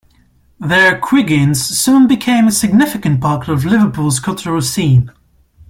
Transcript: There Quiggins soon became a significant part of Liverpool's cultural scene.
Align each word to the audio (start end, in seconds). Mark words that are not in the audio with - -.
There 0.59 0.99
Quiggins 0.99 1.57
soon 1.57 2.07
became 2.07 2.47
a 2.47 2.51
significant 2.51 3.21
part 3.21 3.47
of 3.47 3.65
Liverpool's 3.65 4.19
cultural 4.19 4.59
scene. 4.63 5.11